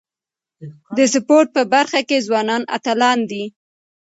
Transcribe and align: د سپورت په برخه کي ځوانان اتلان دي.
د 0.97 0.99
سپورت 1.13 1.47
په 1.55 1.61
برخه 1.73 1.99
کي 2.09 2.17
ځوانان 2.27 2.61
اتلان 2.77 3.19
دي. 3.31 3.43